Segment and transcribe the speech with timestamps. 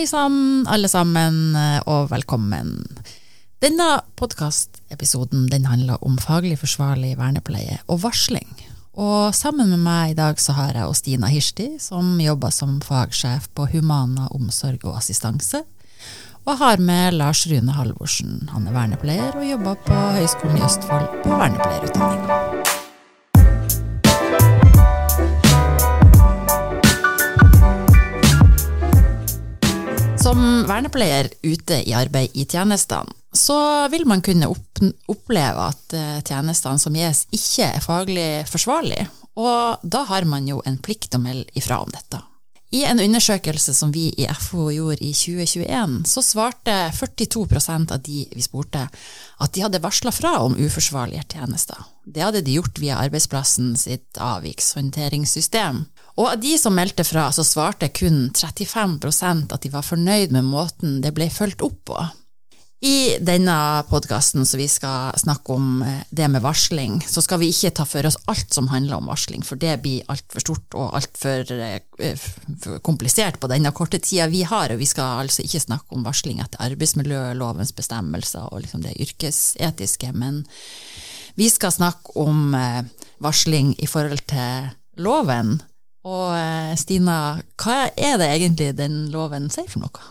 [0.00, 1.52] Hei sann, alle sammen,
[1.84, 2.70] og velkommen.
[3.60, 8.48] Denne podkastepisoden handler om faglig forsvarlig vernepleie og varsling.
[8.96, 13.50] Og sammen med meg i dag så har jeg Stina Hirsti, som jobber som fagsjef
[13.52, 15.66] på Humana omsorg og assistanse.
[16.48, 18.48] Og har med Lars Rune Halvorsen.
[18.54, 22.49] Han er vernepleier og jobber på Høgskolen i Østfold på vernepleierutdanninga.
[30.80, 36.96] Vernepleier ute i arbeid i tjenestene, så vil man kunne oppleve at eh, tjenestene som
[36.96, 39.04] gis, ikke er faglig forsvarlig,
[39.36, 42.24] og da har man jo en plikt å melde ifra om dette.
[42.70, 48.20] I en undersøkelse som vi i FO gjorde i 2021, så svarte 42% av de
[48.30, 48.84] vi spurte,
[49.42, 51.80] at de hadde varsla fra om uforsvarlige tjenester.
[52.06, 55.82] Det hadde de gjort via arbeidsplassen sitt avvikshåndteringssystem.
[56.20, 60.44] Og av de som meldte fra, så svarte kun 35% at de var fornøyd med
[60.44, 62.00] måten det ble fulgt opp på.
[62.80, 63.54] I denne
[63.90, 67.84] podkasten som vi skal snakke om eh, det med varsling, så skal vi ikke ta
[67.84, 72.24] for oss alt som handler om varsling, for det blir altfor stort og altfor eh,
[72.80, 74.72] komplisert på denne korte tida vi har.
[74.72, 80.14] Og vi skal altså ikke snakke om varsling etter arbeidsmiljølovens bestemmelser og liksom det yrkesetiske,
[80.16, 80.46] men
[81.36, 82.80] vi skal snakke om eh,
[83.20, 84.72] varsling i forhold til
[85.04, 85.58] loven
[86.06, 87.18] og eh, Stina,
[87.60, 90.08] hva er det egentlig den loven sier for noe?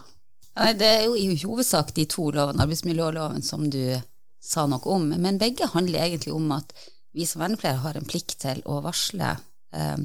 [0.60, 3.98] Nei, Det er jo i hovedsak de to lovene, arbeidsmiljøloven som du
[4.44, 6.74] sa noe om, men begge handler egentlig om at
[7.16, 9.34] vi som vernepleiere har en plikt til å varsle
[9.74, 9.98] eh,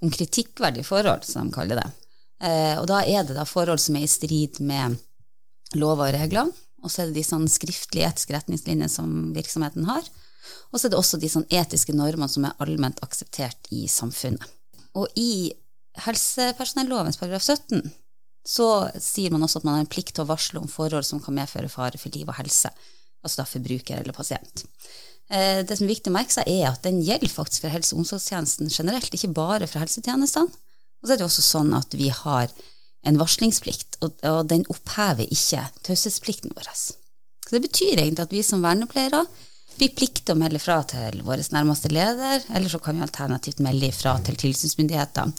[0.00, 1.88] om kritikkverdige forhold, som de kaller det.
[2.42, 4.98] Eh, og da er det da forhold som er i strid med
[5.78, 6.50] lover og regler,
[6.82, 10.06] og så er det de sånn skriftlige etiske retningslinjene som virksomheten har,
[10.70, 14.42] og så er det også de sånn etiske normene som er allment akseptert i samfunnet.
[14.98, 15.52] Og i
[16.02, 17.92] helsepersonellovens paragraf 17
[18.48, 18.68] så
[18.98, 21.36] sier man også at man har en plikt til å varsle om forhold som kan
[21.36, 22.72] medføre fare for liv og helse,
[23.22, 24.64] altså da for bruker eller pasient.
[25.30, 27.94] Eh, det som er viktig å merke seg, er at den gjelder faktisk for helse-
[27.94, 30.50] og omsorgstjenesten generelt, ikke bare for helsetjenestene.
[31.02, 32.50] Og så er det også sånn at vi har
[33.06, 34.18] en varslingsplikt, og
[34.50, 36.68] den opphever ikke taushetsplikten vår.
[36.72, 39.24] Så det betyr egentlig at vi som vernepleiere
[39.78, 43.90] vi plikter å melde fra til vår nærmeste leder, eller så kan vi alternativt melde
[43.94, 45.34] fra til tilsynsmyndighetene.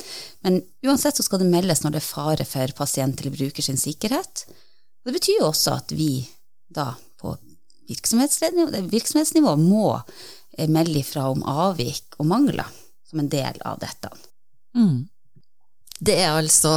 [0.45, 3.79] Men uansett så skal det meldes når det er fare for pasient eller bruker sin
[3.79, 4.45] sikkerhet.
[5.03, 6.11] Det betyr jo også at vi
[6.73, 7.35] da på
[7.89, 9.87] virksomhetsnivå må
[10.57, 12.69] eh, melde ifra om avvik og mangler
[13.09, 14.11] som en del av dette.
[14.77, 15.03] Mm.
[16.03, 16.71] Det er altså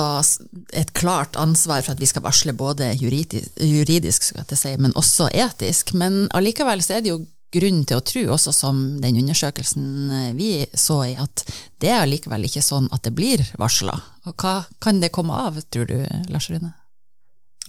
[0.77, 5.95] et klart ansvar for at vi skal varsle både juridisk, juridisk si, men også etisk.
[5.99, 7.25] Men allikevel så er det jo
[7.57, 9.87] grunn til å tro, også som den undersøkelsen
[10.21, 11.45] eh, vi så i, at
[11.83, 13.99] det er likevel ikke sånn at det blir varsla.
[14.33, 15.99] Hva kan det komme av, tror du,
[16.33, 16.75] Lars Rune?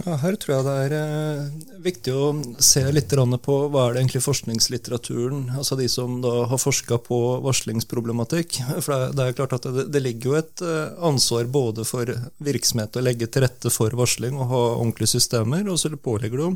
[0.05, 1.45] Ja, her tror jeg det er eh,
[1.81, 2.25] viktig å
[2.61, 7.17] se litt på hva er det egentlig forskningslitteraturen, altså de som da har forska på
[7.41, 8.59] varslingsproblematikk.
[8.85, 12.13] For det er, klart at det, ligger jo et eh, ansvar både for
[12.45, 16.53] virksomhet å legge til rette for varsling og ha ordentlige systemer, og så pålegger det,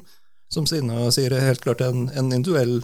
[0.54, 2.84] som Sina sier, helt klart en, en individuell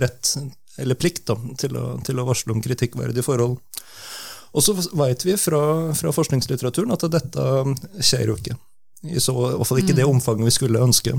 [0.00, 0.36] rett,
[0.78, 3.58] eller plikt, da, til, å, til å varsle om kritikkverdige forhold.
[4.56, 5.60] Og så veit vi fra,
[5.96, 7.44] fra, forskningslitteraturen at dette
[8.00, 8.56] skjer jo ikke.
[9.06, 10.14] I så, i hvert fall ikke det mm.
[10.14, 11.12] omfanget vi skulle ønske.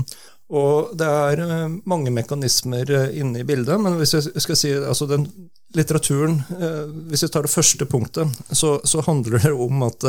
[0.48, 4.72] Og det er eh, mange mekanismer eh, inne i bildet, men hvis jeg skal si
[4.74, 5.28] altså den
[5.76, 10.08] litteraturen eh, Hvis vi tar det første punktet, så, så handler det om at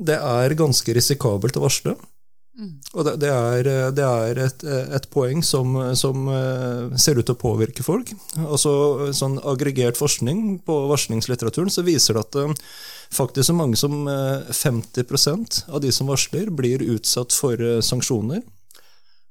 [0.00, 1.96] det er ganske risikabelt å varsle.
[2.58, 2.72] Mm.
[2.98, 7.36] Og det, det, er, det er et, et, poeng som, som, eh, ser ut til
[7.36, 8.10] å påvirke folk.
[8.42, 12.66] Altså sånn Aggregert forskning på varslingslitteraturen så viser det at eh,
[13.14, 18.42] faktisk så mange som 50 eh, av de som varsler, blir utsatt for sanksjoner.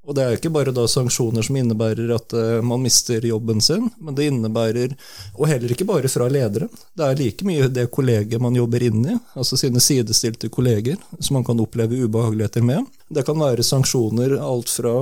[0.09, 3.61] Og det er jo ikke bare da sanksjoner som innebærer at uh, man mister jobben
[3.61, 4.95] sin, men det innebærer,
[5.37, 6.65] og heller ikke bare fra ledere,
[6.97, 11.37] det er like mye det kollegiet man jobber inn i, altså sine sidestilte kolleger, som
[11.37, 12.89] man kan oppleve ubehageligheter med.
[13.05, 14.95] Det kan være sanksjoner alt fra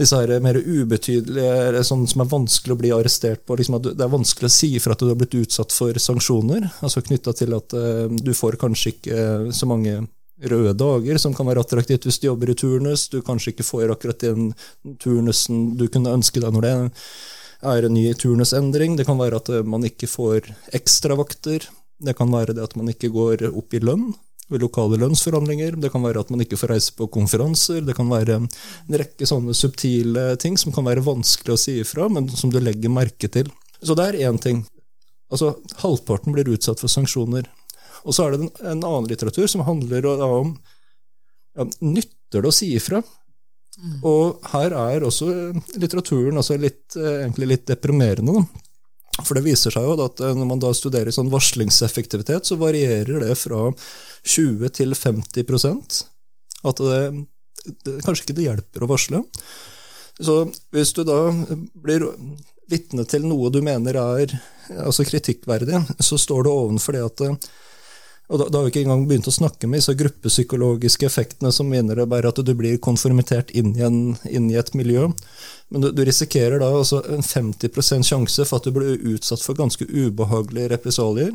[0.00, 3.60] disse her mer ubetydelige, sånn som er vanskelig å bli arrestert på.
[3.60, 7.04] Liksom det er vanskelig å si for at du har blitt utsatt for sanksjoner, altså
[7.04, 10.00] knytta til at uh, du får kanskje ikke så mange
[10.42, 13.06] røde dager, som kan være attraktivt hvis du jobber i turnus.
[13.12, 14.52] Du kanskje ikke får akkurat den
[15.02, 16.74] turnusen du kunne ønske deg når det
[17.74, 18.98] er en ny turnusendring.
[18.98, 21.68] Det kan være at man ikke får ekstravakter.
[22.04, 24.12] Det kan være det at man ikke går opp i lønn
[24.52, 25.78] ved lokale lønnsforhandlinger.
[25.80, 27.80] Det kan være at man ikke får reise på konferanser.
[27.86, 28.50] Det kan være en
[29.00, 32.92] rekke sånne subtile ting som kan være vanskelig å si ifra, men som du legger
[32.92, 33.50] merke til.
[33.80, 34.64] Så det er én ting.
[35.32, 37.48] Altså, halvparten blir utsatt for sanksjoner.
[38.04, 40.54] Og så er det en, annen litteratur som handler om
[41.56, 43.00] ja, nytter det å si ifra?
[43.78, 43.98] Mm.
[44.06, 45.30] Og her er også
[45.80, 48.36] litteraturen altså litt, egentlig litt deprimerende.
[48.36, 48.64] Da.
[49.22, 53.36] For det viser seg jo at når man da studerer sånn varslingseffektivitet, så varierer det
[53.38, 53.68] fra
[54.24, 56.02] 20 til 50
[56.64, 57.02] At det,
[57.84, 59.22] det, kanskje ikke det hjelper å varsle.
[60.20, 61.20] Så hvis du da
[61.74, 62.06] blir
[62.70, 64.34] vitne til noe du mener er
[64.80, 67.48] altså kritikkverdig, så står det ovenfor det at
[68.32, 71.72] og da, da, har vi ikke engang begynt å snakke med disse gruppepsykologiske effektene som
[71.76, 75.10] innebærer at du blir konformitert inn i, en, inn i et miljø.
[75.68, 79.84] Men du, du risikerer da en 50% sjanse for at du blir utsatt for ganske
[79.84, 81.34] ubehagelige represalier.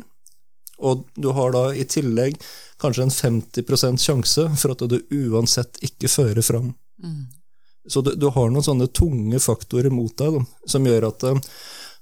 [0.80, 2.40] Og du har da i tillegg
[2.80, 4.98] kanskje en 50% sjanse for at du
[5.30, 6.72] uansett ikke fører fram.
[7.04, 7.28] Mm.
[7.86, 11.40] Så du, du, har noen sånne tunge faktorer mot deg da, som gjør at eh,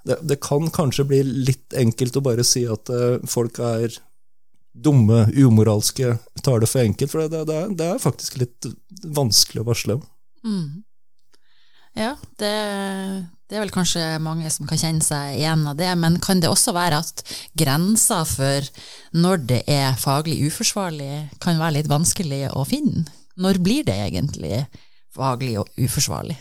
[0.09, 3.93] det, det, kan kanskje bli litt enkelt å bare si at uh, folk er
[4.85, 7.13] dumme, umoralske, tar det for enkelt.
[7.13, 8.69] For det, det, er, det er, faktisk litt
[9.05, 9.99] vanskelig å varsle.
[10.47, 10.85] Mm.
[11.99, 12.53] Ja, det,
[13.49, 16.51] det, er vel kanskje mange som kan kjenne seg igjen av det, men kan det
[16.51, 17.23] også være at
[17.59, 18.69] grensa for
[19.17, 23.09] når det er faglig uforsvarlig, kan være litt vanskelig å finne?
[23.39, 24.67] Når blir det egentlig
[25.15, 26.37] faglig og uforsvarlig?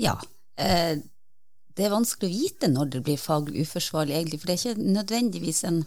[0.00, 0.16] Ja,
[0.60, 0.96] eh,
[1.74, 4.92] det er vanskelig å vite når det blir faglig uforsvarlig, egentlig, for det er ikke
[4.94, 5.82] nødvendigvis en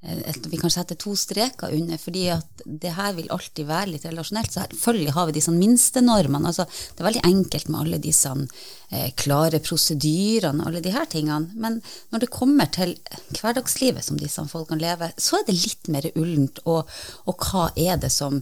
[0.00, 4.06] et, vi kan sette to streker under, fordi at det her vil alltid være litt
[4.08, 4.54] relasjonelt.
[4.54, 6.48] Selvfølgelig har vi disse minstenormene.
[6.48, 11.52] Altså, det er veldig enkelt med alle disse eh, klare prosedyrene og alle her tingene.
[11.52, 11.82] Men
[12.14, 12.94] når det kommer til
[13.36, 16.62] hverdagslivet som disse folkene lever, så er det litt mer ullent.
[16.64, 16.88] Og,
[17.28, 18.40] og hva er det som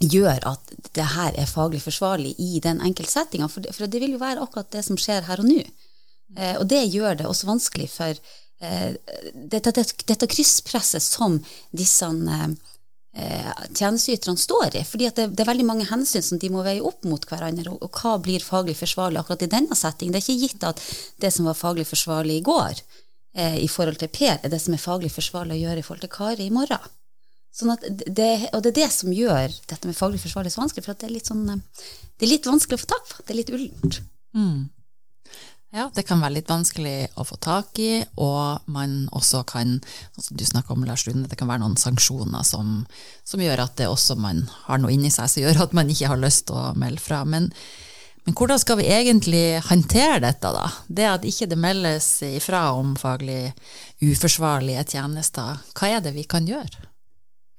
[0.00, 3.50] gjør at det her er faglig forsvarlig i den enkeltsettinga.
[3.52, 5.60] For, for, det vil jo være akkurat det som skjer her og nå.
[6.34, 11.34] Eh, og det gjør det også vanskelig for eh, dette, dette, dette, krysspresset som
[11.74, 12.06] disse
[13.14, 14.84] eh, tjenesteyterne står i.
[14.84, 17.70] fordi det, det, er veldig mange hensyn som de må veie opp mot hverandre.
[17.70, 20.14] Og, og, hva blir faglig forsvarlig akkurat i denne settingen?
[20.14, 20.82] Det er ikke gitt at
[21.22, 22.82] det som var faglig forsvarlig i går,
[23.36, 26.06] eh, i forhold til Per, er det som er faglig forsvarlig å gjøre i forhold
[26.06, 26.92] til Kari i morgen.
[27.54, 30.98] Sånn det, og det er det som gjør dette med faglig forsvarlig så vanskelig, for
[30.98, 33.22] det er sånn, eh, det er litt vanskelig å få tak på.
[33.22, 34.00] Det er litt ullent.
[34.34, 34.64] Mm.
[35.74, 39.80] Ja, det kan være litt vanskelig å få tak i, og man også kan,
[40.14, 42.84] som du snakka om, Lars Lune, det kan være noen sanksjoner som,
[43.26, 46.12] som, gjør at det også man har noe inni seg som gjør at man ikke
[46.12, 47.24] har lyst til å melde fra.
[47.26, 47.50] Men,
[48.22, 50.68] men hvordan skal vi egentlig håndtere dette, da?
[50.86, 53.50] Det at ikke det meldes ifra om faglig
[53.98, 56.86] uforsvarlige tjenester, hva er det vi kan gjøre?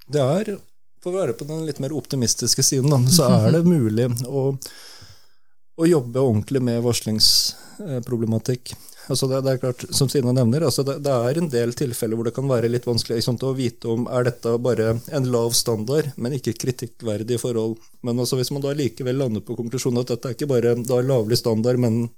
[0.08, 0.54] Det er,
[1.04, 4.54] for å være på den litt mer optimistiske siden, så er det mulig å,
[5.76, 8.74] å jobbe ordentlig med varslingsproblematikk.
[9.06, 12.18] Altså det, det, er klart, Som Sina nevner, altså det, det, er en del tilfeller
[12.18, 15.54] hvor det kan være litt vanskelig liksom, å vite om er dette bare en lav
[15.54, 17.78] standard, men ikke kritikkverdige forhold.
[18.02, 21.00] Men altså, hvis man da likevel lander på konklusjonen at dette er ikke bare da
[21.04, 22.08] lavlig standard, men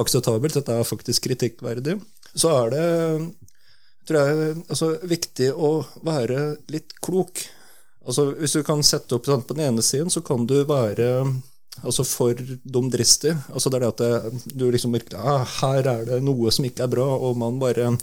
[0.00, 1.98] akseptabelt, dette er faktisk kritikkverdig,
[2.34, 2.86] så er det
[4.08, 5.74] tror jeg altså, viktig å
[6.04, 7.44] være litt klok.
[8.04, 11.24] Altså, hvis du kan sette opp sånn, På den ene siden så kan du være
[11.82, 13.34] altså, for dumdristig.
[13.52, 16.86] Altså, det er det at det, du liksom ja, Her er det noe som ikke
[16.86, 17.94] er bra, og man bare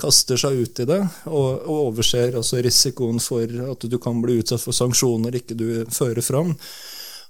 [0.00, 1.00] kaster seg ut i det.
[1.30, 5.68] Og, og overser altså, risikoen for at du kan bli utsatt for sanksjoner ikke du
[5.94, 6.54] fører fram.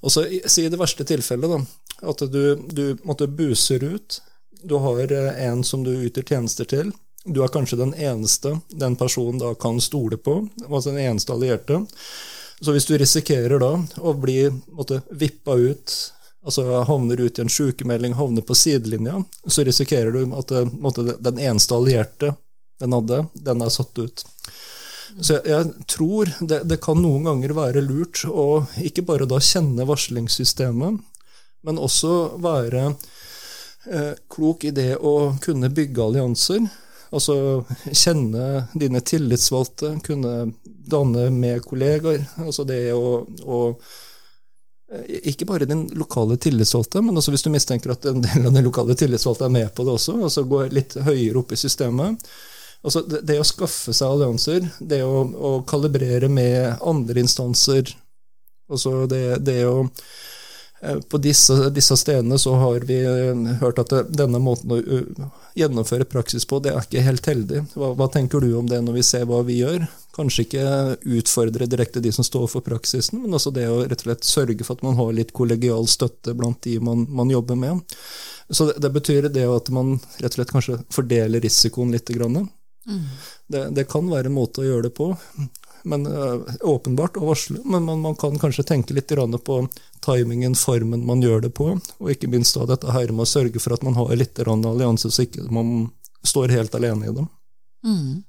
[0.04, 4.20] Og så Si det verste tilfellet, da, at du, du måtte buser ut.
[4.64, 6.92] Du har en som du yter tjenester til
[7.24, 11.80] du er kanskje den eneste den personen da kan stole på, altså den eneste allierte.
[12.60, 15.94] Så hvis du risikerer da å bli måtte, vippa ut,
[16.44, 21.40] altså havner ut i en sykemelding, havner på sidelinja, så risikerer du at måtte, den
[21.42, 22.34] eneste allierte
[22.80, 24.24] den hadde, den er satt ut.
[25.20, 29.38] Så jeg, jeg tror det, det, kan noen ganger være lurt å ikke bare da
[29.42, 31.02] kjenne varslingssystemet,
[31.64, 36.66] men også være eh, klok i det å kunne bygge allianser
[37.14, 37.34] Altså
[37.94, 40.32] kjenne dine tillitsvalgte, kunne
[40.90, 42.24] danne med kollegaer.
[42.42, 43.60] Altså det å, å
[45.02, 48.66] ikke bare den lokale tillitsvalgte, men også hvis du mistenker at en del av den
[48.66, 52.28] lokale tillitsvalgte er med på det også, altså gå litt høyere opp i systemet.
[52.84, 57.94] Altså det, det å skaffe seg allianser, det å, å kalibrere med andre instanser,
[58.70, 59.86] altså det, det å
[61.08, 64.80] på disse, disse, stedene så har vi eh, hørt at denne måten å
[65.56, 67.62] gjennomføre praksis på, det er ikke helt heldig.
[67.74, 69.86] Hva, hva, tenker du om det når vi ser hva vi gjør?
[70.14, 70.66] Kanskje ikke
[71.18, 74.66] utfordre direkte de som står for praksisen, men også det å rett og slett sørge
[74.66, 77.82] for at man har litt kollegial støtte blant de man, man jobber med.
[78.50, 82.12] Så det, det, betyr det at man rett og slett kanskje fordeler risikoen litt.
[82.12, 83.04] Mm.
[83.46, 85.14] Det, det, kan være en måte å gjøre det på.
[85.84, 87.60] Men uh, åpenbart å varsle.
[87.64, 89.12] Men man, man, kan kanskje tenke litt
[89.44, 89.58] på
[90.04, 93.60] timingen, formen man gjør det på, og ikke minst da dette her med å sørge
[93.62, 95.90] for at man har litt allianse, så ikke man
[96.24, 97.28] står helt alene i dem.
[97.84, 98.22] Mm.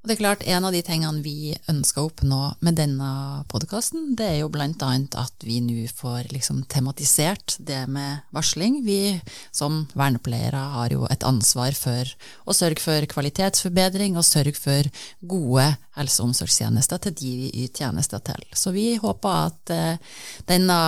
[0.00, 3.10] Og det er klart, En av de tingene vi ønsker å oppnå med denne
[3.52, 8.80] podkasten, det er jo blant annet at vi nå får liksom tematisert det med varsling.
[8.86, 9.20] Vi
[9.52, 12.14] som vernepleiere har jo et ansvar for
[12.48, 14.88] å sørge for kvalitetsforbedring og sørge for
[15.20, 18.40] gode helse- og omsorgstjenester til de vi yter tjenester til.
[18.56, 20.80] Så vi håper at eh, denne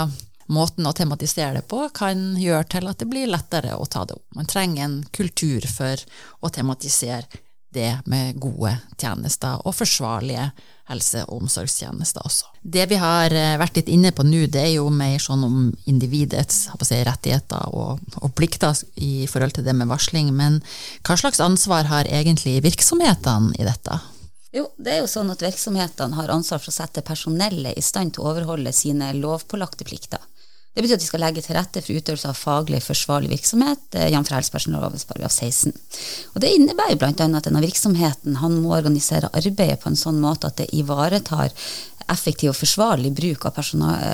[0.49, 4.17] måten å tematisere det på kan gjøre til at det blir lettere å ta det
[4.17, 4.29] opp.
[4.41, 6.01] Man trenger en kultur for
[6.41, 7.29] å tematisere
[7.75, 10.51] det med gode tjenester og forsvarlige
[10.91, 12.51] helse- og omsorgstjenester også.
[12.63, 15.59] Det vi har eh, vært litt inne på nå, det er jo mer sånn om
[15.91, 20.61] individets si, rettigheter og, og, plikter i forhold til det med varsling, men
[21.07, 24.01] hva slags ansvar har egentlig virksomhetene i dette?
[24.53, 28.13] Jo, det er jo sånn at Virksomhetene har ansvar for å sette personellet i stand
[28.13, 30.21] til å overholde sine lovpålagte plikter.
[30.73, 34.09] Det betyr at de skal legge til rette for utøvelse av faglig forsvarlig virksomhet, eh,
[34.09, 34.31] jf.
[34.33, 34.99] helsepersonelloven§
[35.29, 35.73] 16.
[36.35, 37.13] Og Det innebærer bl.a.
[37.13, 41.53] at denne virksomheten han må organisere arbeidet på en sånn måte at det ivaretar
[42.09, 43.59] effektiv og forsvarlig bruk av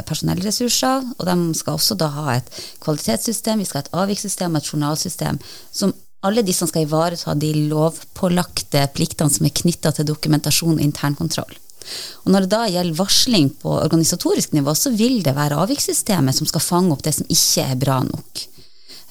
[0.08, 1.06] personellressurser.
[1.18, 2.50] Og de skal også da ha et
[2.82, 5.38] kvalitetssystem, vi skal ha et avvikssystem og et journalsystem
[5.70, 5.94] som
[6.26, 11.54] alle de som skal ivareta de lovpålagte pliktene som er knytta til dokumentasjon og internkontroll.
[12.24, 16.48] Og når det da gjelder varsling på organisatorisk nivå, så vil det være avvikssystemet som
[16.50, 18.44] skal fange opp det som ikke er bra nok.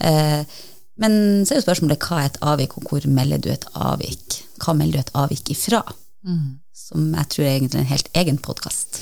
[0.07, 0.57] Eh,
[1.01, 4.41] men så er jo spørsmålet hva er et avvik, og hvor melder du et avvik?
[4.63, 5.83] Hva melder du et avvik ifra?
[6.27, 6.57] Mm.
[6.77, 9.01] Som jeg tror er egentlig en helt egen podkast.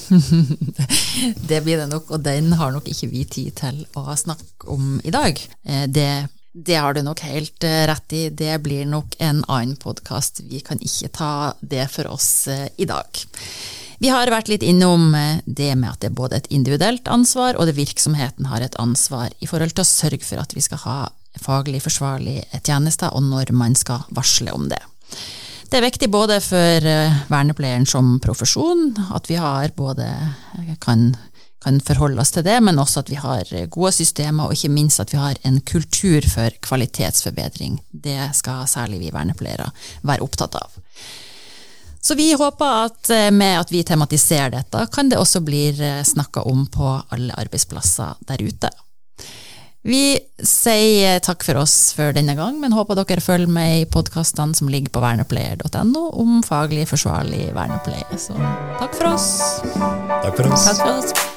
[1.50, 4.98] det blir det nok, og den har nok ikke vi tid til å snakke om
[5.04, 5.40] i dag.
[5.68, 6.10] Eh, det
[6.56, 8.30] det har du nok helt eh, rett i.
[8.30, 10.40] Det blir nok en annen podkast.
[10.48, 13.20] Vi kan ikke ta det for oss eh, i dag.
[14.00, 17.60] Vi har vært litt innom eh, det med at det er både et individuelt ansvar,
[17.60, 20.84] og det virksomheten har et ansvar i forhold til å sørge for at vi skal
[20.86, 21.00] ha
[21.44, 24.80] faglig forsvarlige tjenester, og når man skal varsle om det.
[25.68, 26.88] Det er viktig både for
[27.28, 30.08] vernepleieren som profesjon, at vi har både
[30.80, 31.10] kan
[31.66, 35.02] kan forholde oss til det, men også at vi har gode systemer, og ikke minst
[35.02, 37.80] at vi har en kultur for kvalitetsforbedring.
[37.92, 39.72] Det skal særlig vi vernepleiere
[40.06, 40.82] være opptatt av.
[42.06, 46.04] Så vi håper at eh, med at vi tematiserer dette, kan det også bli eh,
[46.06, 48.70] snakka om på alle arbeidsplasser der ute.
[49.86, 54.58] Vi sier takk for oss for denne gang, men håper dere følger med i podkastene
[54.58, 58.22] som ligger på vernepleier.no om faglig forsvarlig vernepleie.
[58.22, 58.38] Så
[58.82, 59.32] takk for oss.
[59.74, 60.70] Takk for oss.
[60.70, 61.34] Takk for oss.